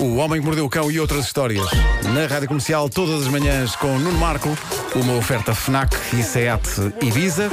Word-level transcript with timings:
O 0.00 0.16
Homem 0.16 0.40
que 0.40 0.46
Mordeu 0.46 0.64
o 0.64 0.68
Cão 0.68 0.90
e 0.90 0.98
outras 0.98 1.24
histórias. 1.24 1.66
Na 2.14 2.26
Rádio 2.26 2.48
Comercial, 2.48 2.88
todas 2.88 3.22
as 3.22 3.28
manhãs 3.28 3.76
com 3.76 3.98
Nuno 3.98 4.18
Marco. 4.18 4.48
Uma 4.94 5.14
oferta 5.16 5.54
FNAC 5.54 5.94
e 6.12 6.22
SEAT 6.22 6.62
Ibiza. 7.00 7.50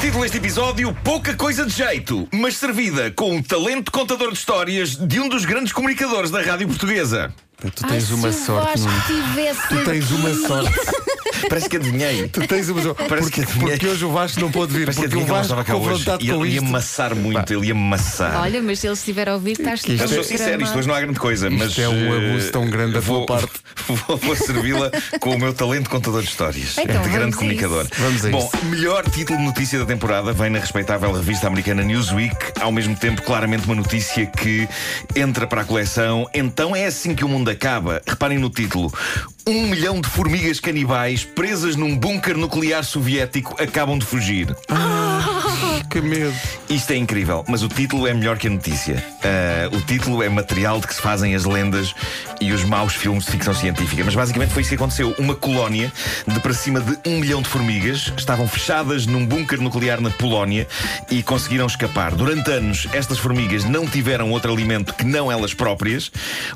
Título 0.00 0.22
deste 0.22 0.38
episódio: 0.38 0.96
Pouca 1.04 1.34
coisa 1.34 1.66
de 1.66 1.72
jeito, 1.72 2.26
mas 2.32 2.56
servida 2.56 3.10
com 3.10 3.36
um 3.36 3.42
talento 3.42 3.92
contador 3.92 4.28
de 4.28 4.38
histórias 4.38 4.96
de 4.96 5.20
um 5.20 5.28
dos 5.28 5.44
grandes 5.44 5.72
comunicadores 5.72 6.30
da 6.30 6.42
rádio 6.42 6.66
portuguesa. 6.68 7.32
Tu 7.70 7.86
tens 7.86 8.10
uma 8.10 8.32
se 8.32 8.42
o 8.42 8.46
sorte, 8.46 8.80
Vasco 8.80 8.88
Nuno. 8.88 9.02
tivesse 9.06 9.68
Tu 9.68 9.84
tens 9.84 10.10
uma 10.10 10.28
aqui. 10.30 10.46
sorte. 10.46 10.80
Parece 11.48 11.68
que 11.68 11.76
adivinhei. 11.76 12.28
Tu 12.28 12.46
tens 12.46 12.68
uma 12.70 12.82
sorte. 12.82 13.04
Parece 13.08 13.28
Porque, 13.28 13.40
adivinhei. 13.42 13.70
porque 13.72 13.86
hoje 13.88 14.04
o 14.04 14.10
Vasco 14.12 14.40
não 14.40 14.50
pode 14.50 14.72
vir. 14.72 14.84
Parece 14.86 15.00
que 15.02 15.08
Porque 15.08 15.16
o 15.16 15.20
adivinhei 15.20 15.24
que 15.26 15.30
ele 15.30 15.38
Vasco 15.38 15.52
estava 15.52 15.64
cá 15.64 15.76
hoje. 15.76 15.88
confrontado 16.04 16.24
E 16.24 16.28
com 16.28 16.44
ele 16.44 16.54
ia 16.54 16.56
isto. 16.60 16.68
amassar 16.68 17.14
muito, 17.14 17.52
ele 17.52 17.66
ia 17.66 17.72
amassar. 17.72 18.40
Olha, 18.40 18.62
mas 18.62 18.78
se 18.78 18.86
ele 18.86 18.94
estiver 18.94 19.28
a 19.28 19.34
ouvir, 19.34 19.52
estás 19.52 19.82
Que 19.82 19.92
isto 19.92 20.02
Eu 20.04 20.08
todo 20.08 20.14
sou 20.14 20.24
sincero, 20.24 20.62
isto 20.62 20.78
hoje 20.78 20.88
não 20.88 20.94
há 20.94 21.00
grande 21.00 21.18
coisa, 21.18 21.50
mas. 21.50 21.78
é 21.78 21.88
um 21.88 22.14
eh, 22.14 22.30
abuso 22.30 22.50
tão 22.50 22.70
grande 22.70 22.94
da 22.94 23.00
vou, 23.00 23.26
tua 23.26 23.36
parte. 23.38 23.52
Vou, 23.86 24.16
vou 24.16 24.34
servi-la 24.34 24.90
com 25.20 25.34
o 25.34 25.38
meu 25.38 25.52
talento 25.52 25.90
contador 25.90 26.22
de 26.22 26.28
histórias. 26.28 26.78
Então, 26.78 27.02
de 27.02 27.08
grande 27.10 27.18
vamos 27.32 27.34
a 27.34 27.38
comunicador. 27.38 27.82
isso. 27.84 28.00
Vamos 28.00 28.24
a 28.24 28.30
Bom, 28.30 28.50
melhor 28.70 29.04
título 29.10 29.38
de 29.38 29.44
notícia 29.44 29.78
da 29.78 29.84
temporada 29.84 30.32
vem 30.32 30.48
na 30.48 30.58
respeitável 30.58 31.12
revista 31.12 31.48
americana 31.48 31.82
Newsweek, 31.82 32.34
ao 32.62 32.72
mesmo 32.72 32.96
tempo, 32.96 33.20
claramente, 33.20 33.66
uma 33.66 33.74
notícia 33.74 34.24
que 34.24 34.66
entra 35.14 35.46
para 35.46 35.60
a 35.62 35.64
coleção. 35.66 36.26
Então 36.32 36.74
é 36.74 36.86
assim 36.86 37.14
que 37.14 37.24
o 37.26 37.28
mundo 37.28 37.50
acaba. 37.54 38.02
Reparem 38.06 38.38
no 38.38 38.50
título. 38.50 38.92
Um 39.46 39.68
milhão 39.68 40.00
de 40.00 40.08
formigas 40.08 40.60
canibais 40.60 41.24
presas 41.24 41.76
num 41.76 41.96
bunker 41.96 42.36
nuclear 42.36 42.84
soviético 42.84 43.54
acabam 43.62 43.98
de 43.98 44.04
fugir. 44.04 44.54
Que 45.94 46.00
medo. 46.00 46.34
Isto 46.68 46.92
é 46.92 46.96
incrível, 46.96 47.44
mas 47.46 47.62
o 47.62 47.68
título 47.68 48.08
é 48.08 48.12
melhor 48.12 48.36
que 48.36 48.48
a 48.48 48.50
notícia. 48.50 49.00
Ah, 49.22 49.68
o 49.72 49.80
título 49.80 50.24
é 50.24 50.28
material 50.28 50.80
de 50.80 50.88
que 50.88 50.94
se 50.94 51.00
fazem 51.00 51.36
as 51.36 51.44
lendas 51.44 51.94
e 52.40 52.50
os 52.50 52.64
maus 52.64 52.94
filmes 52.94 53.24
de 53.24 53.30
ficção 53.30 53.54
científica. 53.54 54.02
Mas 54.04 54.12
basicamente 54.12 54.52
foi 54.52 54.62
isso 54.62 54.70
que 54.70 54.74
aconteceu. 54.74 55.14
Uma 55.20 55.36
colónia 55.36 55.92
de 56.26 56.40
para 56.40 56.52
cima 56.52 56.80
de 56.80 56.98
um 57.08 57.20
milhão 57.20 57.40
de 57.40 57.48
formigas 57.48 58.12
estavam 58.16 58.48
fechadas 58.48 59.06
num 59.06 59.24
bunker 59.24 59.60
nuclear 59.60 60.00
na 60.00 60.10
Polónia 60.10 60.66
e 61.12 61.22
conseguiram 61.22 61.66
escapar. 61.66 62.12
Durante 62.12 62.50
anos, 62.50 62.88
estas 62.92 63.18
formigas 63.18 63.62
não 63.62 63.86
tiveram 63.86 64.32
outro 64.32 64.52
alimento 64.52 64.94
que 64.94 65.04
não 65.04 65.30
elas 65.30 65.54
próprias. 65.54 66.10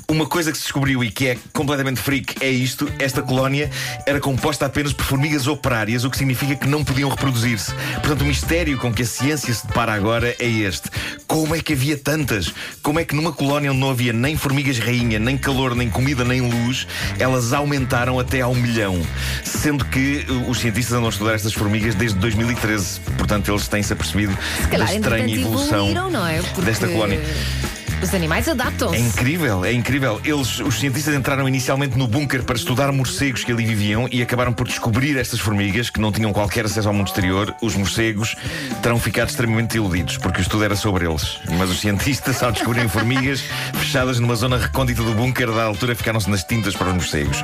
Uma 0.09 0.25
coisa 0.25 0.51
que 0.51 0.57
se 0.57 0.65
descobriu 0.65 1.01
e 1.01 1.09
que 1.09 1.29
é 1.29 1.37
completamente 1.53 2.01
freak 2.01 2.43
é 2.43 2.49
isto: 2.49 2.91
esta 2.99 3.21
colónia 3.21 3.69
era 4.05 4.19
composta 4.19 4.65
apenas 4.65 4.91
por 4.91 5.05
formigas 5.05 5.47
operárias, 5.47 6.03
o 6.03 6.09
que 6.09 6.17
significa 6.17 6.57
que 6.57 6.67
não 6.67 6.83
podiam 6.83 7.09
reproduzir-se. 7.09 7.73
Portanto, 8.01 8.23
o 8.23 8.25
mistério 8.25 8.77
com 8.77 8.91
que 8.91 9.03
a 9.03 9.05
ciência 9.05 9.28
se 9.37 9.67
depara 9.67 9.93
agora 9.93 10.35
é 10.39 10.47
este: 10.47 10.89
como 11.27 11.55
é 11.55 11.59
que 11.59 11.73
havia 11.73 11.97
tantas? 11.97 12.53
Como 12.81 12.99
é 12.99 13.05
que 13.05 13.15
numa 13.15 13.31
colónia 13.31 13.71
onde 13.71 13.79
não 13.79 13.89
havia 13.89 14.13
nem 14.13 14.35
formigas 14.35 14.79
rainha, 14.79 15.19
nem 15.19 15.37
calor, 15.37 15.75
nem 15.75 15.89
comida, 15.89 16.23
nem 16.23 16.41
luz, 16.41 16.87
elas 17.17 17.53
aumentaram 17.53 18.19
até 18.19 18.41
ao 18.41 18.55
milhão? 18.55 19.01
Sendo 19.43 19.85
que 19.85 20.25
uh, 20.29 20.49
os 20.49 20.59
cientistas 20.59 20.93
andam 20.93 21.07
a 21.07 21.09
estudar 21.09 21.33
estas 21.33 21.53
formigas 21.53 21.95
desde 21.95 22.17
2013. 22.19 22.99
Portanto, 23.17 23.51
eles 23.51 23.67
têm-se 23.67 23.93
apercebido 23.93 24.37
Se 24.61 24.67
calhar, 24.67 24.87
da 24.87 24.95
estranha 24.95 25.35
evolução 25.35 26.09
não 26.09 26.25
é? 26.25 26.41
Porque 26.41 26.61
desta 26.61 26.87
colónia. 26.87 27.19
Os 28.01 28.13
animais 28.13 28.47
É 28.47 28.51
adaptam-se. 28.51 28.97
incrível, 28.97 29.65
é 29.65 29.73
incrível. 29.73 30.21
Eles, 30.23 30.59
os 30.61 30.79
cientistas 30.79 31.13
entraram 31.13 31.47
inicialmente 31.47 31.97
no 31.97 32.07
bunker 32.07 32.43
para 32.43 32.55
estudar 32.55 32.91
morcegos 32.93 33.43
que 33.43 33.51
ali 33.51 33.65
viviam 33.65 34.07
e 34.09 34.21
acabaram 34.21 34.53
por 34.53 34.67
descobrir 34.67 35.17
estas 35.17 35.39
formigas 35.39 35.89
que 35.89 35.99
não 35.99 36.11
tinham 36.11 36.31
qualquer 36.31 36.65
acesso 36.65 36.87
ao 36.87 36.93
mundo 36.93 37.07
exterior. 37.07 37.53
Os 37.61 37.75
morcegos 37.75 38.35
terão 38.81 38.97
ficado 38.99 39.29
extremamente 39.29 39.75
iludidos 39.75 40.17
porque 40.17 40.39
o 40.39 40.41
estudo 40.41 40.63
era 40.63 40.75
sobre 40.77 41.05
eles. 41.07 41.39
Mas 41.57 41.69
os 41.69 41.79
cientistas, 41.81 42.41
ao 42.41 42.51
descobrirem 42.53 42.87
formigas 42.87 43.41
fechadas 43.75 44.17
numa 44.19 44.35
zona 44.35 44.57
recôndita 44.57 45.03
do 45.03 45.13
bunker, 45.13 45.51
da 45.51 45.63
altura 45.63 45.93
ficaram-se 45.93 46.29
nas 46.29 46.43
tintas 46.43 46.75
para 46.75 46.87
os 46.87 46.93
morcegos. 46.93 47.43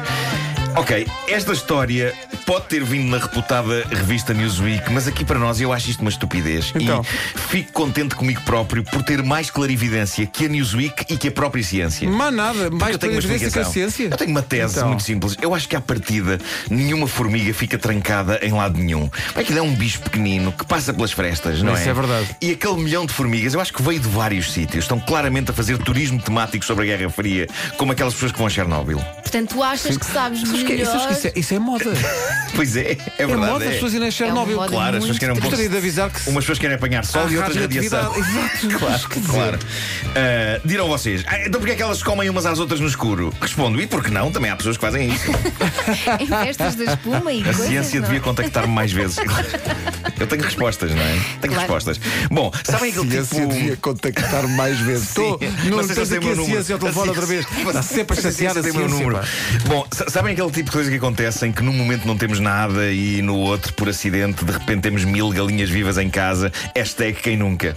Ok, 0.78 1.08
esta 1.30 1.54
história 1.54 2.14
pode 2.46 2.66
ter 2.66 2.84
vindo 2.84 3.10
na 3.10 3.18
reputada 3.18 3.86
revista 3.90 4.34
Newsweek, 4.34 4.92
mas 4.92 5.08
aqui 5.08 5.24
para 5.24 5.40
nós 5.40 5.62
eu 5.62 5.72
acho 5.72 5.90
isto 5.90 6.02
uma 6.02 6.10
estupidez. 6.10 6.74
Então. 6.76 7.02
E 7.02 7.40
fico 7.40 7.72
contente 7.72 8.14
comigo 8.14 8.42
próprio 8.42 8.84
por 8.84 9.02
ter 9.02 9.24
mais 9.24 9.50
clarividência 9.50 10.26
que 10.28 10.46
a 10.46 10.50
Newsweek 10.50 11.06
e 11.14 11.18
que 11.18 11.30
a 11.30 11.32
própria 11.32 11.64
ciência. 11.64 12.10
Mas 12.10 12.34
nada, 12.34 12.70
mais 12.70 12.92
eu 12.94 13.00
tenho 13.00 13.14
uma 13.14 13.20
evidência 13.20 13.50
que 13.50 13.58
a 13.58 13.62
explicação. 13.62 13.72
ciência. 13.72 14.04
Eu 14.12 14.18
tenho 14.18 14.32
uma 14.32 14.42
tese 14.42 14.76
Então. 14.76 14.90
muito 14.90 15.04
simples. 15.04 15.38
Eu 15.42 15.56
acho 15.56 15.68
que 15.70 15.76
à 15.78 15.82
partida 15.82 16.38
nenhuma 16.70 17.08
formiga 17.08 17.54
fica 17.54 17.78
trancada 17.78 18.40
em 18.44 18.52
lado 18.52 18.78
nenhum. 18.78 19.10
Aquilo 19.34 19.60
é 19.60 19.62
um 19.62 19.74
bicho 19.74 20.02
pequenino 20.02 20.52
que 20.52 20.66
passa 20.66 20.94
pelas 20.94 21.12
frestas, 21.14 21.62
não 21.62 21.74
Isso 21.74 21.88
é? 21.88 21.92
é 21.92 21.94
verdade. 21.94 22.36
E 22.42 22.52
aquele 22.52 22.76
milhão 22.78 23.06
de 23.06 23.14
formigas, 23.14 23.54
eu 23.54 23.62
acho 23.62 23.74
que 23.74 23.82
veio 23.82 24.00
de 24.00 24.10
vários 24.10 24.52
sítios. 24.52 24.84
Estão 24.84 25.00
claramente 25.00 25.52
a 25.52 25.54
fazer 25.54 25.78
turismo 25.78 26.22
temático 26.22 26.66
sobre 26.66 26.84
a 26.92 26.98
Guerra 26.98 27.10
Fria, 27.10 27.48
como 27.78 27.94
aquelas 27.94 28.14
pessoas 28.14 28.34
que 28.34 28.38
vão 28.38 28.48
a 28.48 28.50
Chernobyl. 28.50 29.00
Portanto, 29.22 29.50
tu 29.56 29.64
achas 29.64 29.98
que 29.98 30.06
sabes 30.06 30.26
Sabes 30.42 30.64
que 30.66 30.74
é- 30.74 30.76
que 30.78 30.82
isso, 30.84 31.28
é, 31.28 31.34
isso 31.36 31.54
é 31.54 31.60
moda. 31.60 31.86
Pois 32.56 32.74
é, 32.78 32.92
é 32.94 32.98
É 33.18 33.28
verdade. 33.28 33.52
moda 33.52 33.66
as 33.66 33.74
pessoas 33.74 33.94
irem 33.96 34.08
a 34.08 34.12
Chernobyl. 34.12 34.56
moda 34.56 34.70
Claro, 34.72 34.96
as 34.96 35.04
pessoas 35.04 35.20
querem 35.20 35.34
um 35.34 35.36
pouco. 35.36 35.50
Gostaria 35.50 35.70
de 35.70 35.78
avisar 35.78 36.10
que 36.10 36.22
se- 36.22 36.30
Umas 36.30 36.44
pessoas 36.46 36.58
querem 36.60 36.76
apanhar 36.78 37.04
sol 37.04 37.26
Há 37.26 37.32
e 37.32 37.38
outras 37.38 37.58
radiação. 37.58 38.00
radioatividade. 38.14 38.64
Exato. 38.70 38.80
Claro, 38.80 39.10
Quer 39.10 39.20
dizer, 39.20 39.32
claro. 39.34 39.60
Ah, 40.16 40.62
dirão 40.64 40.88
vocês, 40.88 41.24
"Ah, 41.28 41.40
então 41.46 41.60
porque 41.60 41.74
é 41.74 41.76
que 41.76 41.82
elas 41.82 41.98
se 41.98 42.04
comem 42.06 42.30
umas 42.30 42.46
às 42.46 42.58
outras 42.58 42.80
no 42.80 42.88
escuro? 42.88 43.34
Respondo, 43.42 43.82
e 43.82 43.88
por 43.88 44.02
que 44.02 44.10
não? 44.10 44.32
Também 44.32 44.50
há 44.52 44.56
pessoas 44.56 44.78
que 44.78 44.82
fazem 44.86 45.10
isso. 45.10 45.26
em 46.20 46.28
festas 46.28 46.76
da 46.76 46.86
espuma 46.86 47.34
e 47.34 47.42
A 47.42 47.44
coisas, 47.44 47.68
ciência 47.68 48.00
não 48.00 48.06
é? 48.06 48.10
devia 48.10 48.22
contactar-me 48.22 48.74
mais 48.74 48.92
vezes. 48.94 49.18
Eu 50.20 50.28
tenho 50.28 50.44
respostas, 50.44 50.92
não 50.92 51.02
é? 51.02 51.12
Tenho 51.42 51.54
Claro. 51.54 51.60
respostas. 51.60 52.00
Bom, 52.32 52.52
sabem 52.64 52.90
A 52.92 52.94
aquele 52.94 53.10
ciência 53.12 53.40
tipo. 53.42 53.54
devia 53.54 53.78
contactar 53.78 54.48
mais 54.48 54.80
vezes. 54.80 55.10
Estou. 55.10 55.38
Sim, 55.40 55.70
Não 55.70 55.78
vocês 55.78 55.98
tens 55.98 56.10
têm 56.10 56.18
o 56.18 56.22
aqui 56.22 56.26
meu 56.28 56.34
a 56.34 56.36
número. 56.38 56.54
ciência 56.56 56.74
ao 56.76 56.80
telefone 56.80 57.10
outra 57.10 57.26
vez. 57.26 57.46
ciência- 57.46 57.68
Está 57.68 57.82
sempre 57.84 58.18
a 58.18 58.22
vocês 58.22 58.34
chatear 58.36 58.58
a 58.58 58.62
têm 58.62 58.72
o 58.72 58.76
meu 58.76 58.90
ciência. 58.90 59.06
número. 59.06 59.28
Bom, 59.68 59.88
sa- 59.92 60.10
sabem 60.10 60.34
aquele 60.34 60.52
tipo 60.52 60.66
de 60.70 60.72
coisa 60.72 60.90
que 60.90 60.98
acontece 60.98 61.46
em 61.46 61.52
que 61.52 61.62
num 61.62 61.74
momento 61.74 62.06
não 62.08 62.18
temos 62.18 62.40
nada 62.40 62.92
e 62.92 63.22
no 63.22 63.36
outro, 63.38 63.74
por 63.74 63.90
acidente, 63.90 64.44
de 64.46 64.52
repente 64.52 64.82
temos 64.82 65.04
mil 65.04 65.30
galinhas 65.32 65.70
vivas 65.70 65.98
em 65.98 66.10
casa. 66.10 66.52
Hashtag 66.76 67.20
quem 67.22 67.38
nunca. 67.38 67.76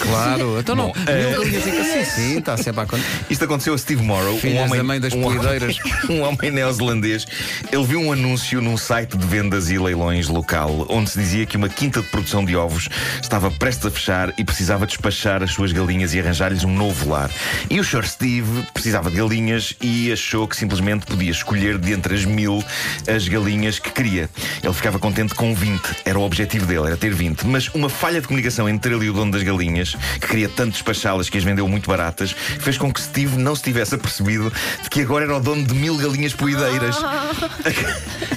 Claro, 0.00 0.58
então 0.60 0.74
não. 0.74 0.88
Bom, 0.88 0.92
casa. 0.92 1.84
Sim, 1.84 2.04
sim, 2.04 2.38
está 2.38 2.56
sempre 2.56 2.80
a 2.80 2.84
acontecer. 2.84 3.08
Isto 3.30 3.44
aconteceu 3.44 3.74
a 3.74 3.78
Steve 3.78 4.02
Morrow, 4.02 4.38
Filhas 4.38 4.58
um 4.58 4.64
homem, 4.64 4.76
da 4.76 4.84
mãe 4.84 5.00
das 5.00 5.12
um 5.12 5.24
um 6.10 6.22
homem 6.22 6.50
neozelandês. 6.50 7.26
Ele 7.70 7.84
viu 7.84 8.00
um 8.00 8.12
anúncio 8.12 8.60
num 8.60 8.76
site 8.76 9.16
de 9.16 9.26
vendas 9.26 9.70
e 9.70 9.78
leilões 9.78 10.28
local, 10.28 10.86
onde 10.88 11.10
se 11.10 11.18
dizia 11.18 11.46
que 11.46 11.56
uma 11.56 11.68
quinta 11.68 12.00
de 12.00 12.08
produção 12.08 12.44
de 12.44 12.56
ovos 12.56 12.88
estava 13.20 13.50
prestes 13.50 13.86
a 13.86 13.90
fechar 13.90 14.32
e 14.38 14.44
precisava 14.44 14.86
despachar 14.86 15.42
as 15.42 15.50
suas 15.50 15.72
galinhas 15.72 16.14
e 16.14 16.20
arranjar-lhes 16.20 16.64
um 16.64 16.74
novo 16.74 17.10
lar. 17.10 17.30
E 17.70 17.80
o 17.80 17.84
Sr. 17.84 18.06
Steve 18.06 18.66
precisava 18.72 19.10
de 19.10 19.16
galinhas 19.16 19.74
e 19.80 20.12
achou 20.12 20.46
que 20.46 20.56
simplesmente 20.56 21.06
podia 21.06 21.30
escolher 21.30 21.78
de 21.78 21.92
entre 21.92 22.14
as 22.14 22.24
mil 22.24 22.64
as 23.06 23.28
galinhas 23.28 23.78
que 23.78 23.90
queria. 23.90 24.28
Ele 24.62 24.72
ficava 24.72 24.98
contente 24.98 25.34
com 25.34 25.54
20, 25.54 25.80
era 26.04 26.18
o 26.18 26.22
objetivo 26.22 26.66
dele, 26.66 26.86
era 26.86 26.96
ter 26.96 27.12
20. 27.12 27.46
Mas 27.46 27.68
uma 27.74 27.88
falha 27.88 28.20
de 28.20 28.26
comunicação 28.26 28.68
entre 28.68 28.94
ele 28.94 29.06
e 29.06 29.10
o 29.10 29.12
dono 29.12 29.32
das 29.32 29.42
galinhas, 29.42 29.83
que 29.92 30.26
queria 30.26 30.48
tanto 30.48 30.72
despachá-las 30.72 31.28
que 31.28 31.38
as 31.38 31.44
vendeu 31.44 31.68
muito 31.68 31.88
baratas, 31.88 32.32
fez 32.32 32.78
com 32.78 32.92
que 32.92 33.00
Steve 33.00 33.36
não 33.36 33.54
se 33.54 33.62
tivesse 33.62 33.94
apercebido 33.94 34.52
de 34.82 34.90
que 34.90 35.02
agora 35.02 35.24
era 35.24 35.36
o 35.36 35.40
dono 35.40 35.64
de 35.64 35.74
mil 35.74 35.96
galinhas 35.96 36.32
poideiras. 36.32 36.96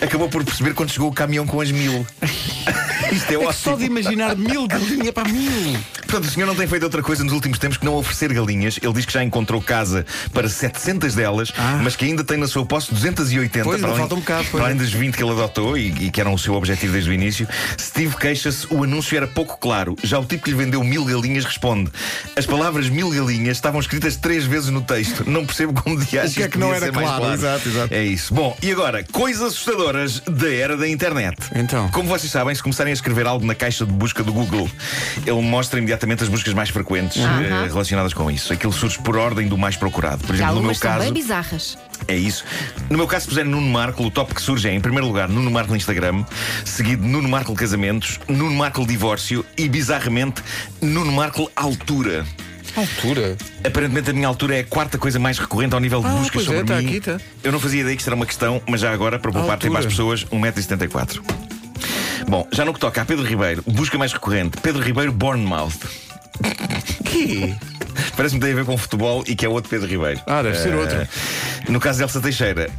Acabou 0.01 0.29
por 0.29 0.43
perceber 0.43 0.73
quando 0.73 0.91
chegou 0.91 1.09
o 1.09 1.13
caminhão 1.13 1.45
com 1.45 1.61
as 1.61 1.71
mil. 1.71 2.05
Isto 3.11 3.31
é 3.31 3.33
É 3.35 3.37
ótimo. 3.37 3.53
só 3.53 3.75
de 3.75 3.85
imaginar 3.85 4.35
mil 4.35 4.67
galinhas 4.67 5.11
para 5.11 5.29
mil. 5.29 5.77
Portanto, 6.07 6.25
o 6.25 6.31
senhor 6.31 6.45
não 6.45 6.55
tem 6.55 6.67
feito 6.67 6.83
outra 6.83 7.01
coisa 7.03 7.23
nos 7.23 7.33
últimos 7.33 7.59
tempos 7.59 7.77
que 7.77 7.85
não 7.85 7.95
oferecer 7.95 8.31
galinhas. 8.33 8.79
Ele 8.81 8.93
diz 8.93 9.05
que 9.05 9.11
já 9.13 9.23
encontrou 9.23 9.61
casa 9.61 10.05
para 10.33 10.47
700 10.47 11.13
delas, 11.15 11.51
Ah. 11.57 11.79
mas 11.83 11.95
que 11.95 12.05
ainda 12.05 12.23
tem 12.23 12.37
na 12.37 12.47
sua 12.47 12.65
posse 12.65 12.93
280. 12.93 13.63
Pois, 13.65 13.79
para 13.81 13.89
além, 13.89 13.99
falta 13.99 14.15
um 14.15 14.19
bocado, 14.19 14.45
para 14.45 14.63
além 14.65 14.77
das 14.77 14.91
20 14.91 15.15
que 15.15 15.23
ele 15.23 15.31
adotou 15.31 15.77
e, 15.77 15.87
e 16.05 16.11
que 16.11 16.21
eram 16.21 16.33
o 16.33 16.39
seu 16.39 16.53
objetivo 16.53 16.93
desde 16.93 17.09
o 17.09 17.13
início. 17.13 17.47
Steve 17.79 18.15
queixa-se, 18.15 18.65
o 18.69 18.83
anúncio 18.83 19.17
era 19.17 19.27
pouco 19.27 19.57
claro. 19.57 19.95
Já 20.01 20.17
o 20.19 20.25
tipo 20.25 20.43
que 20.45 20.51
lhe 20.51 20.55
vendeu 20.55 20.83
mil 20.83 21.03
galinhas 21.03 21.43
responde: 21.43 21.91
As 22.37 22.45
palavras 22.45 22.87
mil 22.89 23.09
galinhas 23.09 23.57
estavam 23.57 23.79
escritas 23.81 24.15
três 24.15 24.45
vezes 24.45 24.69
no 24.69 24.81
texto. 24.81 25.29
Não 25.29 25.45
percebo 25.45 25.73
como 25.81 25.97
de 25.99 26.05
O 26.05 26.07
que 26.07 26.43
é 26.43 26.47
que 26.47 26.57
não 26.57 26.73
era 26.73 26.89
claro? 26.91 27.33
Exato, 27.33 27.67
exato. 27.67 27.93
É 27.93 28.03
isso. 28.03 28.33
Bom, 28.33 28.57
e 28.61 28.71
agora, 28.71 29.03
coisas 29.11 29.41
assustadoras 29.43 30.21
da 30.21 30.49
era 30.53 30.77
da 30.77 30.87
internet. 30.87 31.37
Então. 31.53 31.89
Como 31.89 32.07
vocês 32.07 32.31
sabem, 32.31 32.55
se 32.55 32.63
começarem 32.63 32.91
a 32.91 32.95
escrever 32.97 33.25
algo 33.27 33.45
na 33.45 33.55
caixa 33.55 33.85
de 33.85 33.91
busca 33.91 34.23
do 34.23 34.31
Google, 34.33 34.69
ele 35.25 35.41
mostra 35.41 35.79
imediatamente 35.79 36.23
as 36.23 36.29
buscas 36.29 36.53
mais 36.53 36.69
frequentes 36.69 37.17
eh, 37.17 37.67
relacionadas 37.67 38.13
com 38.13 38.29
isso. 38.29 38.51
Aquilo 38.53 38.73
surge 38.73 38.97
por 38.99 39.17
ordem 39.17 39.47
do 39.47 39.57
mais 39.57 39.75
procurado. 39.75 40.23
Por 40.25 40.35
exemplo, 40.35 40.55
no 40.55 40.63
meu 40.63 40.75
caso. 40.75 40.99
bem 41.03 41.13
bizarras. 41.13 41.77
É 42.07 42.15
isso. 42.15 42.43
No 42.89 42.97
meu 42.97 43.07
caso, 43.07 43.23
se 43.23 43.29
puserem 43.29 43.49
Nuno 43.51 43.67
Marco, 43.69 44.03
o 44.05 44.11
top 44.11 44.33
que 44.35 44.41
surge 44.41 44.67
é, 44.69 44.73
em 44.73 44.79
primeiro 44.81 45.07
lugar, 45.07 45.27
Nuno 45.27 45.49
Marco 45.49 45.71
no 45.71 45.77
Instagram, 45.77 46.23
seguido 46.63 47.05
Nuno 47.07 47.27
Marco 47.27 47.53
Casamentos, 47.55 48.19
Nuno 48.27 48.51
Marco 48.55 48.85
Divórcio 48.85 49.43
e, 49.57 49.67
bizarramente, 49.67 50.41
Nuno 50.81 51.11
Marco 51.11 51.49
Altura. 51.55 52.25
Altura. 52.75 53.35
Aparentemente 53.65 54.11
a 54.11 54.13
minha 54.13 54.27
altura 54.27 54.57
é 54.57 54.59
a 54.59 54.63
quarta 54.63 54.99
coisa 54.99 55.17
mais 55.17 55.39
recorrente 55.39 55.73
ao 55.73 55.79
nível 55.79 55.99
de 56.01 56.07
Ah, 56.07 56.11
buscas 56.11 56.43
é, 56.43 56.45
sobre 56.45 56.63
tá 56.63 56.75
mim. 56.75 56.85
aqui, 56.85 56.99
tá. 57.01 57.17
Eu 57.43 57.51
não 57.51 57.59
fazia 57.59 57.81
ideia 57.81 57.95
que 57.95 58.01
isto 58.01 58.07
era 58.09 58.15
uma 58.15 58.25
questão, 58.27 58.61
mas 58.69 58.81
já 58.81 58.91
agora, 58.91 59.17
para 59.17 59.31
poupar 59.31 59.57
tempo 59.57 59.73
às 59.77 59.85
Altura. 59.85 59.89
pessoas, 59.89 60.23
1,74m. 60.25 61.46
Bom, 62.27 62.47
já 62.51 62.65
no 62.65 62.73
que 62.73 62.79
toca 62.79 63.01
a 63.01 63.05
Pedro 63.05 63.25
Ribeiro, 63.25 63.63
busca 63.65 63.97
mais 63.97 64.11
recorrente, 64.11 64.57
Pedro 64.61 64.81
Ribeiro 64.81 65.11
Bournemouth. 65.11 65.71
Que? 67.05 67.55
Parece-me 68.15 68.39
que 68.39 68.45
tem 68.45 68.53
a 68.53 68.55
ver 68.57 68.65
com 68.65 68.77
futebol 68.77 69.23
e 69.27 69.35
que 69.35 69.45
é 69.45 69.49
outro 69.49 69.69
Pedro 69.69 69.87
Ribeiro. 69.87 70.19
Ah, 70.27 70.41
deve 70.41 70.57
ser 70.57 70.73
Eh, 70.73 70.75
outro. 70.75 71.07
No 71.69 71.79
caso 71.79 71.97
de 71.97 72.03
Elsa 72.03 72.19
Teixeira, 72.21 72.69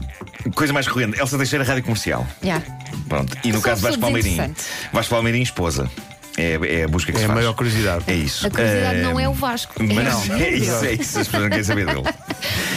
coisa 0.54 0.72
mais 0.72 0.86
corrente: 0.86 1.18
Elsa 1.18 1.36
Teixeira, 1.38 1.64
rádio 1.64 1.82
comercial. 1.82 2.26
Já. 2.42 2.62
Pronto. 3.08 3.36
E 3.42 3.48
no 3.48 3.54
São 3.54 3.62
caso 3.62 3.80
de 3.80 3.86
Vasco 3.88 4.00
Palmeirim, 4.00 4.32
interessantes. 4.32 4.66
Vasco 4.92 5.14
Palmeirim, 5.14 5.42
esposa. 5.42 5.90
É, 6.38 6.80
é 6.80 6.84
a 6.84 6.88
busca 6.88 7.10
que 7.12 7.18
É 7.18 7.20
se 7.20 7.24
a 7.24 7.28
faz. 7.28 7.38
maior 7.40 7.52
curiosidade. 7.54 8.04
É 8.06 8.14
isso. 8.14 8.46
A 8.46 8.50
curiosidade 8.50 8.98
Eh, 8.98 9.02
não 9.02 9.18
é 9.18 9.28
o 9.28 9.32
Vasco. 9.34 9.74
Mas 9.82 10.26
Não. 10.28 10.36
é 10.36 10.50
isso, 10.50 10.84
é 10.84 10.92
isso. 10.92 11.18
As 11.18 11.26
pessoas 11.26 11.42
não 11.42 11.50
querem 11.50 11.64
saber 11.64 11.86
dele. 11.86 12.02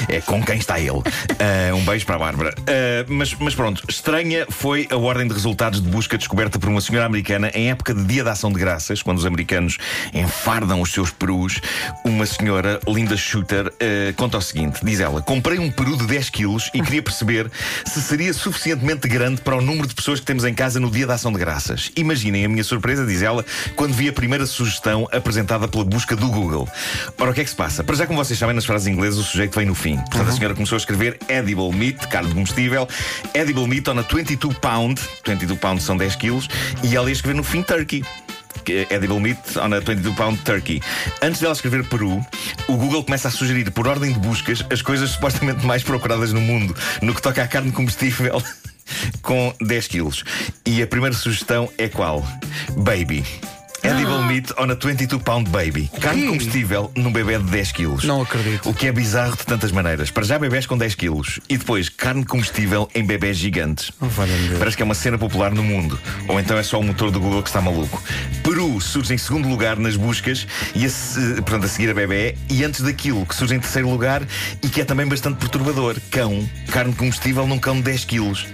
É 0.10 0.19
com 0.19 0.44
quem 0.44 0.58
está 0.58 0.80
ele. 0.80 1.02
Ah, 1.40 1.74
um 1.75 1.84
beijo 1.86 2.06
para 2.06 2.16
a 2.16 2.19
Bárbara. 2.19 2.54
Ah, 2.68 3.06
mas, 3.08 3.34
mas 3.40 3.54
pronto, 3.56 3.84
estranha 3.88 4.46
foi 4.50 4.88
a 4.90 4.98
ordem 4.98 5.28
de 5.28 5.34
resultados 5.34 5.81
de 5.81 5.88
busca 5.88 6.18
descoberta 6.18 6.58
por 6.60 6.69
uma 6.69 6.81
senhora 6.81 7.06
americana 7.06 7.52
em 7.54 7.69
época 7.69 7.94
de 7.94 8.04
Dia 8.04 8.24
da 8.24 8.31
Ação 8.31 8.52
de 8.52 8.60
Graças, 8.60 9.02
quando 9.04 9.19
os 9.19 9.25
americanos 9.25 9.78
enfardam 10.13 10.81
os 10.81 10.92
seus 10.92 11.12
perus. 11.12 11.60
Uma 12.04 12.25
senhora, 12.25 12.80
Linda 12.88 13.16
Shooter, 13.16 13.68
ah, 13.80 14.13
conta 14.16 14.38
o 14.38 14.42
seguinte: 14.42 14.80
diz 14.84 15.00
ela, 15.00 15.22
comprei 15.22 15.60
um 15.60 15.69
peru 15.72 15.96
de 15.98 16.06
10 16.08 16.30
quilos 16.30 16.69
e 16.74 16.81
queria 16.81 17.02
perceber 17.04 17.50
se 17.86 18.02
seria 18.02 18.34
suficientemente 18.34 19.08
grande 19.08 19.42
para 19.42 19.56
o 19.56 19.62
número 19.62 19.88
de 19.88 19.94
pessoas 19.94 20.19
que 20.19 20.25
temos 20.25 20.44
em 20.46 20.54
casa 20.54 20.80
no 20.80 20.90
Dia 20.90 21.06
da 21.08 21.13
Ação 21.13 21.31
de 21.31 21.38
Graças. 21.40 21.92
Imaginem 21.96 22.46
a 22.46 22.50
minha 22.50 22.63
surpresa, 22.63 23.06
diz 23.06 23.22
ela, 23.22 23.46
quando 23.75 23.94
vi 23.94 24.07
a 24.09 24.13
primeira 24.13 24.45
sugestão 24.45 25.07
apresentada 25.12 25.68
pela 25.68 25.83
busca 25.83 26.15
do 26.15 26.27
Google. 26.27 26.68
Ora, 27.19 27.31
o 27.31 27.33
que 27.33 27.42
é 27.42 27.44
que 27.44 27.50
se 27.50 27.56
passa? 27.56 27.83
Para 27.83 27.95
já, 27.95 28.07
como 28.07 28.24
vocês 28.24 28.38
sabem, 28.38 28.56
nas 28.56 28.65
frases 28.65 28.88
inglesas, 28.88 29.19
o 29.19 29.24
sujeito 29.24 29.57
vem 29.57 29.65
no 29.65 29.75
fim. 29.75 29.98
Portanto, 29.98 30.30
a 30.30 30.31
senhora 30.31 30.53
começou 30.53 30.75
a 30.75 30.80
escrever 30.80 31.18
edible 31.27 31.71
meat, 31.74 32.07
carne 32.07 32.30
de 32.30 32.36
comestível, 32.36 32.88
edible 33.33 33.68
meat 33.68 33.89
on 33.89 34.00
a 34.00 34.01
22 34.01 34.57
pound, 34.59 35.01
22 35.25 35.59
pounds 35.59 35.83
são 35.83 35.98
10 35.98 36.15
quilos, 36.15 36.48
e 36.83 36.95
ela 36.95 37.09
ia 37.09 37.13
escrever 37.13 37.36
no 37.36 37.44
fim 37.44 37.62
turkey. 37.62 38.03
é 38.69 38.95
Edible 38.95 39.19
meat 39.19 39.57
on 39.57 39.74
a 39.74 39.80
22 39.80 40.15
pound 40.15 40.38
turkey. 40.44 40.81
Antes 41.21 41.42
dela 41.42 41.53
escrever 41.53 41.83
Peru, 41.86 42.24
o 42.68 42.77
Google 42.77 43.03
começa 43.03 43.27
a 43.27 43.31
sugerir, 43.31 43.71
por 43.71 43.88
ordem 43.88 44.13
de 44.13 44.19
buscas, 44.19 44.63
as 44.69 44.81
coisas 44.81 45.12
supostamente 45.12 45.65
mais 45.65 45.83
procuradas 45.83 46.31
no 46.31 46.42
mundo 46.42 46.75
no 47.01 47.13
que 47.13 47.21
toca 47.21 47.44
à 47.44 47.48
carne 47.48 47.71
comestível 47.71 48.42
com 49.22 49.54
10 49.62 49.88
quilos. 49.88 50.24
E 50.66 50.81
a 50.81 50.88
primeira 50.88 51.16
sugestão 51.16 51.69
é 51.78 51.88
qual? 51.88 52.25
Baby. 52.78 53.24
Edible 53.84 54.22
meat 54.28 54.54
on 54.60 54.69
a 54.69 54.75
22 54.75 55.24
pound 55.24 55.50
baby. 55.50 55.90
Carne 56.00 56.28
comestível 56.28 56.92
num 56.96 57.12
bebê 57.12 57.40
de 57.40 57.46
10 57.46 57.72
quilos. 57.72 58.04
Não 58.04 58.22
acredito. 58.22 58.69
O 58.69 58.75
que 58.75 58.86
é 58.86 58.92
bizarro 58.92 59.36
de 59.36 59.44
tantas 59.44 59.72
maneiras. 59.72 60.12
Para 60.12 60.24
já 60.24 60.38
bebés 60.38 60.68
com 60.68 60.78
10 60.78 60.94
quilos. 60.94 61.40
E 61.50 61.58
depois 61.58 61.90
carne 61.90 62.24
comestível 62.24 62.88
em 62.94 63.04
bebés 63.04 63.38
gigantes. 63.38 63.92
Oh, 64.00 64.06
Deus. 64.06 64.60
Parece 64.60 64.78
que 64.78 64.84
é 64.84 64.86
uma 64.86 64.94
cena 64.94 65.18
popular 65.18 65.52
no 65.52 65.63
mundo. 65.63 66.00
Ou 66.28 66.40
então 66.40 66.58
é 66.58 66.63
só 66.63 66.80
o 66.80 66.84
motor 66.84 67.10
do 67.10 67.19
Google 67.19 67.42
que 67.42 67.50
está 67.50 67.60
maluco. 67.60 68.02
Peru 68.44 68.80
surge 68.80 69.16
em 69.16 69.18
segundo 69.18 69.50
lugar 69.50 69.78
nas 69.78 69.96
buscas, 69.96 70.46
e 70.75 70.86
a, 70.86 70.90
portanto, 71.42 71.66
a 71.66 71.68
seguir 71.68 71.90
a 71.90 71.94
bebê, 71.96 72.38
e 72.50 72.63
antes 72.63 72.81
daquilo 72.81 73.25
que 73.25 73.34
surge 73.34 73.56
em 73.56 73.60
terceiro 73.60 73.90
lugar 73.90 74.22
e 74.62 74.69
que 74.69 74.81
é 74.81 74.86
também 74.86 75.08
bastante 75.08 75.38
perturbador: 75.38 75.98
cão. 76.12 76.48
Carne 76.72 76.94
comestível 76.94 77.48
num 77.48 77.58
cão 77.58 77.78
de 77.78 77.81
10 77.81 78.06
quilos. 78.06 78.46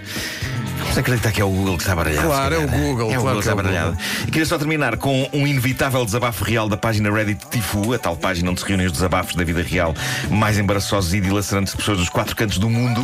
Vamos 0.88 0.98
acreditar 0.98 1.32
que 1.32 1.40
é 1.40 1.44
o 1.44 1.50
Google 1.50 1.76
que 1.76 1.82
está 1.82 1.94
baralhado. 1.94 2.26
Claro, 2.26 2.54
é 2.54 2.58
o 2.58 2.66
calhar. 2.66 2.80
Google, 2.80 3.12
É 3.12 3.18
o 3.18 3.20
claro 3.20 3.20
Google 3.20 3.32
que 3.32 3.36
é 3.36 3.52
está 3.52 3.54
baralhado. 3.54 3.98
E 4.26 4.30
queria 4.30 4.46
só 4.46 4.58
terminar 4.58 4.96
com 4.96 5.28
um 5.34 5.46
inevitável 5.46 6.04
desabafo 6.04 6.44
real 6.44 6.68
da 6.68 6.76
página 6.76 7.10
Reddit 7.10 7.46
Tifu, 7.50 7.92
a 7.92 7.98
tal 7.98 8.16
página 8.16 8.50
onde 8.50 8.60
se 8.60 8.66
reúnem 8.66 8.86
os 8.86 8.92
desabafos 8.92 9.34
da 9.34 9.44
vida 9.44 9.62
real 9.62 9.94
mais 10.30 10.58
embaraçosos 10.58 11.12
e 11.14 11.20
dilacerantes 11.20 11.72
de 11.72 11.78
pessoas 11.78 11.98
dos 11.98 12.08
quatro 12.08 12.34
cantos 12.34 12.58
do 12.58 12.70
mundo. 12.70 13.00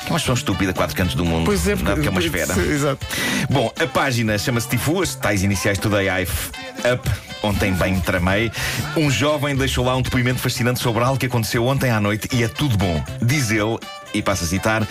Que 0.00 0.08
é 0.08 0.10
uma 0.10 0.16
expressão 0.16 0.34
estúpida, 0.34 0.72
quatro 0.74 0.96
cantos 0.96 1.14
do 1.14 1.24
mundo. 1.24 1.44
Pois 1.46 1.66
é, 1.68 1.76
Não, 1.76 1.84
porque 1.94 2.08
é 2.08 2.10
uma 2.10 2.20
esfera. 2.20 2.54
Exato. 2.60 3.06
Bom, 3.48 3.72
a 3.80 3.86
página 3.86 4.36
chama-se 4.36 4.68
Tifu, 4.68 5.00
as 5.00 5.14
tais 5.14 5.42
iniciais 5.42 5.78
Today 5.78 6.08
I've 6.08 6.32
Up. 6.92 7.27
Ontem 7.42 7.72
bem 7.72 8.00
tramei. 8.00 8.50
Um 8.96 9.10
jovem 9.10 9.54
deixou 9.56 9.84
lá 9.84 9.96
um 9.96 10.02
depoimento 10.02 10.40
fascinante 10.40 10.80
sobre 10.80 11.04
algo 11.04 11.18
que 11.18 11.26
aconteceu 11.26 11.66
ontem 11.66 11.90
à 11.90 12.00
noite 12.00 12.28
e 12.32 12.42
é 12.42 12.48
tudo 12.48 12.76
bom. 12.76 13.02
Diz 13.22 13.50
ele, 13.50 13.78
e 14.14 14.22
passo 14.22 14.44
a 14.44 14.46
citar: 14.46 14.86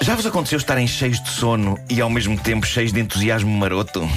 Já 0.00 0.14
vos 0.14 0.26
aconteceu 0.26 0.58
estarem 0.58 0.86
cheios 0.86 1.22
de 1.22 1.30
sono 1.30 1.78
e 1.88 2.00
ao 2.00 2.10
mesmo 2.10 2.38
tempo 2.38 2.66
cheios 2.66 2.92
de 2.92 3.00
entusiasmo 3.00 3.50
maroto? 3.50 4.08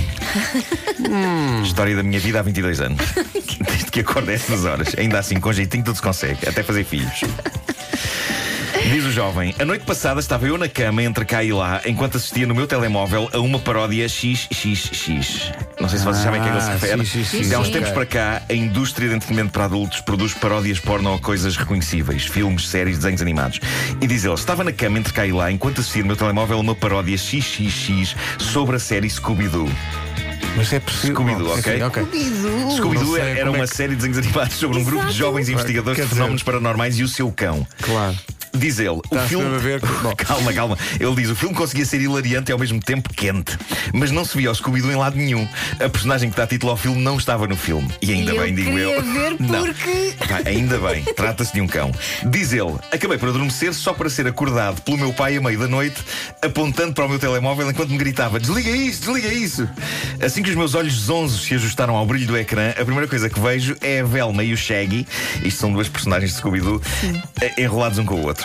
História 1.63 1.95
da 1.95 2.03
minha 2.03 2.19
vida 2.19 2.39
há 2.39 2.41
22 2.41 2.81
anos. 2.81 3.01
Desde 3.59 3.91
que 3.91 3.99
acordo 4.01 4.29
a 4.29 4.33
estas 4.33 4.65
horas. 4.65 4.95
Ainda 4.97 5.19
assim, 5.19 5.39
com 5.39 5.51
jeitinho 5.51 5.83
tudo 5.83 5.95
se 5.95 6.01
consegue, 6.01 6.47
até 6.47 6.63
fazer 6.63 6.83
filhos. 6.83 7.21
Diz 8.91 9.03
o 9.03 9.11
jovem, 9.11 9.53
a 9.59 9.65
noite 9.65 9.83
passada 9.83 10.19
estava 10.19 10.45
eu 10.45 10.57
na 10.57 10.69
cama 10.69 11.01
entre 11.01 11.25
cá 11.25 11.43
e 11.43 11.51
lá 11.51 11.81
enquanto 11.85 12.17
assistia 12.17 12.45
no 12.45 12.53
meu 12.53 12.67
telemóvel 12.67 13.29
a 13.33 13.39
uma 13.39 13.57
paródia 13.57 14.07
XXX. 14.07 15.51
Não 15.85 15.89
sei 15.89 15.99
se 15.99 16.05
vocês 16.05 16.23
sabem 16.23 16.41
a 16.41 16.43
que 16.43 16.49
é 16.49 16.51
que 16.51 16.57
ele 16.57 16.63
se 16.65 16.69
Ah, 16.69 16.73
refere. 16.73 17.05
sim, 17.05 17.23
sim, 17.23 17.43
sim. 17.43 17.47
De 17.49 17.53
há 17.53 17.59
uns 17.59 17.69
tempos 17.69 17.91
para 17.91 18.05
cá, 18.07 18.41
a 18.49 18.53
indústria 18.55 19.07
de 19.07 19.13
entretenimento 19.13 19.51
para 19.51 19.65
adultos 19.65 20.01
produz 20.01 20.33
paródias 20.33 20.79
porno 20.79 21.13
a 21.13 21.19
coisas 21.19 21.55
reconhecíveis, 21.55 22.25
filmes, 22.25 22.67
séries, 22.67 22.97
desenhos 22.97 23.21
animados. 23.21 23.59
E 24.01 24.07
diz 24.07 24.25
ele, 24.25 24.33
estava 24.33 24.63
na 24.63 24.71
cama 24.71 24.97
entre 24.97 25.13
cá 25.13 25.27
e 25.27 25.31
lá 25.31 25.51
enquanto 25.51 25.81
assistia 25.81 26.01
no 26.01 26.07
meu 26.07 26.15
telemóvel 26.15 26.59
uma 26.59 26.73
paródia 26.73 27.15
XXX 27.15 28.15
sobre 28.39 28.77
a 28.77 28.79
série 28.79 29.07
Scooby-Doo. 29.07 29.69
Mas 30.57 30.73
é 30.73 30.79
possível. 30.79 31.15
Scooby-Doo, 31.17 31.53
ok? 31.53 31.79
sim. 32.11 32.75
Scooby-Doo 32.77 33.05
Não 33.05 33.13
sei 33.13 33.21
era 33.21 33.39
como 33.45 33.55
é 33.55 33.59
uma 33.59 33.67
que- 33.67 33.75
série 33.75 33.89
de 33.89 33.95
desenhos 33.97 34.17
animados 34.17 34.55
sobre 34.55 34.79
um 34.79 34.83
grupo 34.83 35.01
de 35.03 35.09
Exato. 35.11 35.17
jovens 35.19 35.49
investigadores 35.49 35.95
Quer 35.97 36.01
de 36.03 36.07
dizer- 36.07 36.15
fenómenos 36.15 36.41
paranormais 36.43 36.97
e 36.97 37.03
o 37.03 37.07
seu 37.07 37.31
cão. 37.31 37.67
Claro. 37.81 38.15
Diz 38.57 38.79
ele, 38.79 38.89
o 38.89 39.19
filme. 39.27 39.55
a 39.55 39.59
ver 39.59 39.81
calma, 40.17 40.53
calma. 40.53 40.77
Ele 40.99 41.15
diz: 41.15 41.29
o 41.29 41.35
filme 41.35 41.53
conseguia 41.55 41.85
ser 41.85 42.01
hilariante 42.01 42.51
e 42.51 42.53
ao 42.53 42.59
mesmo 42.59 42.79
tempo 42.79 43.09
quente. 43.13 43.57
Mas 43.93 44.11
não 44.11 44.25
se 44.25 44.37
via 44.37 44.51
o 44.51 44.55
Scooby-Doo 44.55 44.91
em 44.91 44.95
lado 44.95 45.17
nenhum. 45.17 45.47
A 45.79 45.89
personagem 45.89 46.29
que 46.29 46.37
dá 46.37 46.47
título 46.47 46.71
ao 46.71 46.77
filme 46.77 47.01
não 47.01 47.17
estava 47.17 47.47
no 47.47 47.55
filme. 47.55 47.87
E 48.01 48.11
ainda 48.13 48.31
E 48.31 48.35
eu 48.35 48.43
bem, 48.43 48.55
digo 48.55 48.77
eu. 48.77 49.01
ver 49.01 49.35
Não. 49.39 49.65
porque- 49.65 50.13
Pá, 50.27 50.41
ainda 50.45 50.77
bem, 50.79 51.03
trata-se 51.15 51.53
de 51.53 51.61
um 51.61 51.67
cão. 51.67 51.91
Diz 52.25 52.51
ele: 52.53 52.75
acabei 52.91 53.17
por 53.17 53.29
adormecer 53.29 53.73
só 53.73 53.93
para 53.93 54.09
ser 54.09 54.27
acordado 54.27 54.81
pelo 54.81 54.97
meu 54.97 55.13
pai 55.13 55.37
à 55.37 55.41
meia 55.41 55.57
da 55.57 55.67
noite, 55.67 56.01
apontando 56.41 56.93
para 56.93 57.05
o 57.05 57.09
meu 57.09 57.19
telemóvel 57.19 57.69
enquanto 57.69 57.89
me 57.89 57.97
gritava: 57.97 58.39
desliga 58.39 58.69
isso, 58.71 59.01
desliga 59.01 59.27
isso. 59.33 59.69
Assim 60.23 60.41
que 60.41 60.49
os 60.49 60.55
meus 60.55 60.73
olhos 60.75 60.93
zonzos 60.93 61.43
se 61.43 61.53
ajustaram 61.55 61.95
ao 61.95 62.05
brilho 62.05 62.27
do 62.27 62.37
ecrã, 62.37 62.69
a 62.71 62.83
primeira 62.85 63.07
coisa 63.07 63.29
que 63.29 63.39
vejo 63.39 63.75
é 63.81 63.99
a 64.01 64.03
Velma 64.03 64.43
e 64.43 64.53
o 64.53 64.57
Shaggy, 64.57 65.07
isto 65.43 65.59
são 65.59 65.71
duas 65.71 65.87
personagens 65.89 66.31
de 66.31 66.37
Scooby-Doo, 66.37 66.81
eh, 67.41 67.53
enrolados 67.63 67.97
um 67.99 68.05
com 68.05 68.15
o 68.15 68.25
outro. 68.25 68.44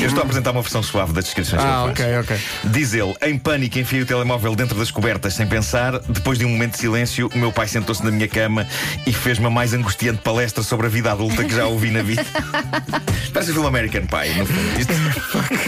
Eu 0.00 0.06
estou 0.06 0.20
a 0.20 0.22
apresentar 0.22 0.52
uma 0.52 0.62
versão 0.62 0.82
suave 0.82 1.12
das 1.12 1.24
descrições 1.24 1.60
que 1.62 1.68
Ah, 1.68 1.84
ele 1.86 1.94
faz. 1.94 2.08
ok, 2.24 2.34
ok. 2.36 2.46
Diz 2.72 2.94
ele, 2.94 3.14
em 3.22 3.38
pânico, 3.38 3.78
enfiei 3.78 4.02
o 4.02 4.06
telemóvel 4.06 4.54
dentro 4.56 4.78
das 4.78 4.90
cobertas 4.90 5.34
sem 5.34 5.46
pensar. 5.46 5.98
Depois 6.08 6.38
de 6.38 6.44
um 6.44 6.48
momento 6.48 6.72
de 6.72 6.78
silêncio, 6.78 7.28
o 7.34 7.38
meu 7.38 7.52
pai 7.52 7.68
sentou-se 7.68 8.02
na 8.04 8.10
minha 8.10 8.26
cama 8.28 8.66
e 9.06 9.12
fez-me 9.12 9.46
a 9.46 9.50
mais 9.50 9.74
angustiante 9.74 10.22
palestra 10.22 10.62
sobre 10.62 10.86
a 10.86 10.88
vida 10.88 11.12
adulta 11.12 11.44
que 11.44 11.54
já 11.54 11.66
ouvi 11.66 11.90
na 11.90 12.02
vida. 12.02 12.24
Parece 13.32 13.50
o 13.50 13.54
filme 13.54 13.68
American 13.68 14.02
Pie, 14.06 14.38
no 14.38 14.46
fundo. 14.46 14.80
Isto, 14.80 14.92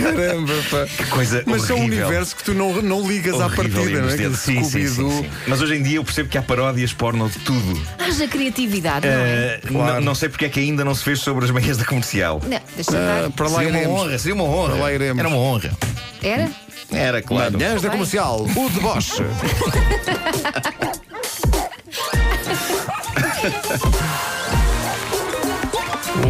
Caramba, 0.03 0.53
pá. 0.71 0.87
que 0.87 1.07
coisa 1.11 1.43
Mas 1.45 1.63
são 1.63 1.77
um 1.77 1.81
horrível. 1.83 2.07
universo 2.07 2.37
que 2.37 2.45
tu 2.45 2.55
não, 2.55 2.81
não 2.81 3.07
ligas 3.07 3.35
à 3.41 3.47
Horrível 3.47 3.65
e 3.67 3.71
partida, 3.93 4.01
não 4.01 4.09
é? 4.09 4.37
Sim, 4.37 4.65
sim, 4.65 4.65
sim, 4.65 4.89
sim. 4.89 5.31
Mas 5.47 5.61
hoje 5.61 5.75
em 5.77 5.83
dia 5.83 5.97
eu 5.97 6.05
percebo 6.05 6.29
que 6.31 6.39
há 6.39 6.43
paródias 6.43 6.93
porno 6.95 7.29
de 7.29 7.39
tudo. 7.41 7.81
Haja 7.99 8.27
criatividade, 8.27 9.07
não 9.07 9.15
é? 9.15 9.19
Eh, 9.19 9.61
Claro. 9.69 10.01
Não 10.03 10.15
sei 10.15 10.29
porque 10.31 10.47
é 10.47 10.49
que 10.49 10.61
ainda 10.61 10.83
não 10.85 10.95
se 10.95 11.05
fez 11.05 11.21
sobre 11.21 11.45
as 11.45 11.51
meias 11.51 11.77
da 11.77 11.85
comercial. 11.85 12.41
Não, 12.43 12.61
deixa 12.75 12.91
Ah, 12.97 13.17
estar. 13.27 13.31
para 13.33 13.49
lá 13.49 13.53
uma 13.61 13.65
iremos. 13.65 13.98
Honra, 13.99 14.19
seria 14.19 14.35
uma 14.35 14.45
honra. 14.45 14.75
Lá 14.75 14.93
iremos. 14.93 15.19
Era 15.19 15.29
uma 15.29 15.39
honra. 15.39 15.71
Era? 16.23 16.51
Era, 16.91 17.23
claro. 17.23 17.59
Manhãs 17.59 17.83
da 17.83 17.91
comercial, 17.91 18.43
o 18.43 18.71
deboche. 18.71 19.23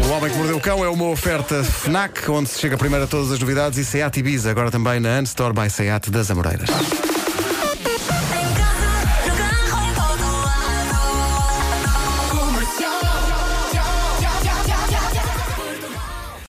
O 0.06 0.10
Homem 0.10 0.30
que 0.30 0.36
Mordeu 0.36 0.56
o 0.56 0.60
Cão 0.60 0.84
é 0.84 0.88
uma 0.88 1.06
oferta 1.06 1.62
FNAC, 1.62 2.30
onde 2.30 2.48
se 2.48 2.60
chega 2.60 2.76
primeiro 2.76 3.04
a 3.04 3.08
todas 3.08 3.30
as 3.30 3.38
novidades, 3.38 3.78
e 3.78 3.84
Seat 3.84 4.18
Ibiza, 4.18 4.50
agora 4.50 4.70
também 4.70 5.00
na 5.00 5.18
Unstore 5.20 5.54
by 5.54 5.70
Seat 5.70 6.10
das 6.10 6.30
Amoreiras. 6.30 6.68